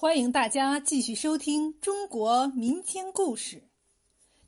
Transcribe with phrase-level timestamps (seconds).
[0.00, 3.68] 欢迎大家继续收听中国民间故事。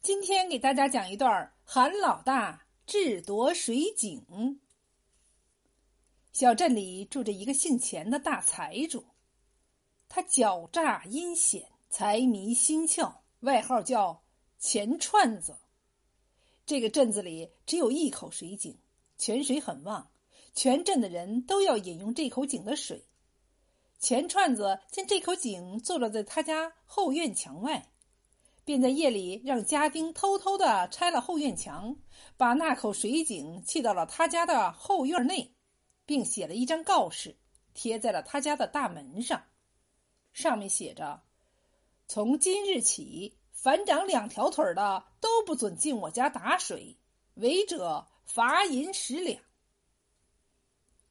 [0.00, 4.60] 今天给大家讲一段韩老大智夺水井。
[6.33, 9.05] 小镇里住着一个姓钱的大财主，
[10.09, 14.22] 他狡诈阴险，财迷心窍，外号叫
[14.60, 15.58] 钱串子。
[16.64, 18.78] 这个镇子里只有一口水井，
[19.18, 20.12] 泉水很旺，
[20.54, 23.04] 全镇的人都要饮用这口井的水。
[24.00, 27.92] 钱串子见这口井坐落在他家后院墙外，
[28.64, 31.95] 便在夜里让家丁偷偷的拆了后院墙，
[32.38, 35.55] 把那口水井砌到了他家的后院内，
[36.06, 37.36] 并写了一张告示，
[37.74, 39.44] 贴在了他家的大门上。
[40.32, 41.20] 上面写着
[42.08, 46.96] ：“从今日起，凡长两条腿的都不准进我家打水，
[47.34, 49.42] 违者罚银十两。”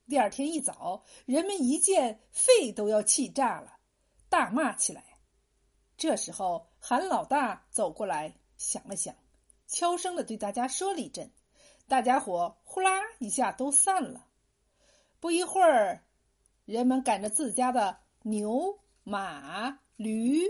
[0.10, 3.78] 第二天一早，人们一见肺都要气炸了，
[4.28, 5.04] 大骂起来。
[5.98, 9.14] 这时候，韩老大走过来，想了想，
[9.68, 11.32] 悄声的对大家说了一阵，
[11.88, 12.90] 大家伙呼啦
[13.20, 14.26] 一下都散了。
[15.20, 16.04] 不一会儿，
[16.66, 20.42] 人们赶着自家的牛、马、驴、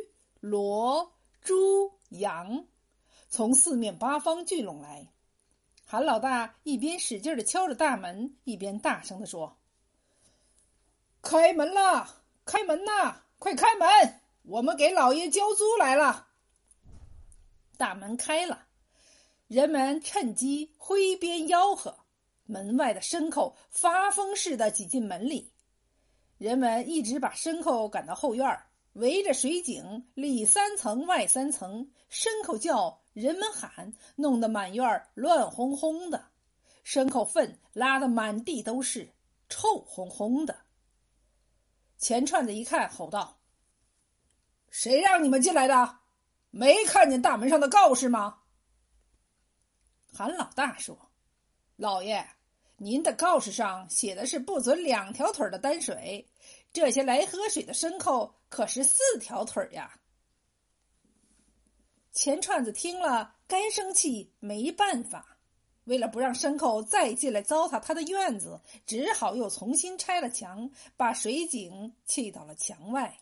[0.41, 1.09] 骡、
[1.41, 2.65] 猪、羊，
[3.27, 5.11] 从四面八方聚拢来。
[5.91, 9.57] 韩老大一边使劲的敲着大门，一边大声的说
[11.23, 12.21] ：“开门啦！
[12.45, 13.23] 开门呐！
[13.39, 14.21] 快开门！
[14.43, 16.27] 我们给老爷交租来了。”
[17.75, 18.67] 大门开了，
[19.47, 21.97] 人们趁机挥鞭吆喝，
[22.45, 25.51] 门外的牲口发疯似的挤进门里。
[26.37, 28.59] 人们一直把牲口赶到后院，
[28.99, 33.01] 围着水井里三层外三层，牲口叫。
[33.13, 36.29] 人们喊，弄得满院乱哄哄的，
[36.85, 39.13] 牲口粪拉得满地都是，
[39.49, 40.55] 臭烘烘的。
[41.97, 43.41] 钱串子一看，吼道
[44.69, 45.99] ：“谁让你们进来的？
[46.51, 48.37] 没看见大门上的告示吗？”
[50.13, 51.11] 韩老大说
[51.75, 52.25] ：“老爷，
[52.77, 56.28] 您的告示上写的是不准两条腿的担水，
[56.71, 59.99] 这些来喝水的牲口可是四条腿呀。”
[62.11, 65.37] 钱串子听了，该生气没办法。
[65.85, 73.19] 为了不让牲口再进来糟蹋他的院子，只好又重新拆了墙，把水井砌到了墙外。